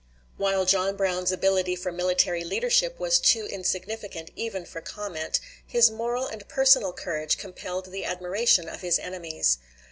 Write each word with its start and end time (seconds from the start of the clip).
While 0.35 0.65
John 0.65 0.95
Brown's 0.95 1.31
ability 1.31 1.75
for 1.75 1.91
military 1.91 2.43
leadership 2.43 2.99
was 2.99 3.19
too 3.19 3.45
insignificant 3.45 4.31
even 4.35 4.65
for 4.65 4.81
comment, 4.81 5.39
his 5.63 5.91
moral 5.91 6.25
and 6.25 6.47
personal 6.47 6.91
courage 6.91 7.37
compelled 7.37 7.91
the 7.91 8.03
admiration 8.05 8.67
of 8.67 8.81
his 8.81 8.97
enemies. 8.97 9.59